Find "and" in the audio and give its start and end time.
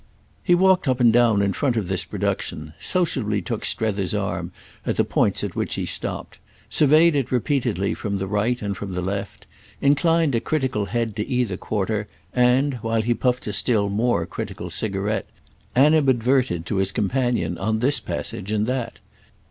0.99-1.13, 8.63-8.75, 12.33-12.73, 18.51-18.65